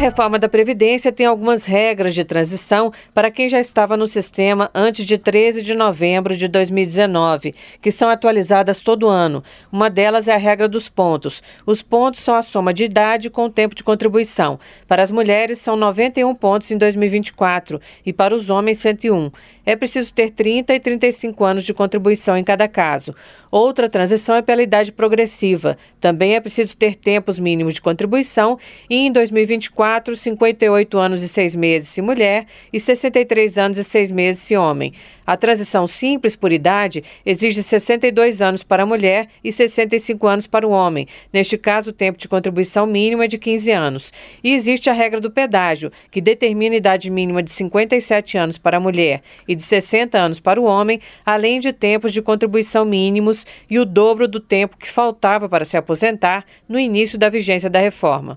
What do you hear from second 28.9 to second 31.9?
em 2024, 58 anos e 6 meses